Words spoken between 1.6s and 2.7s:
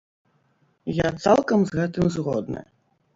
з гэтым згодны.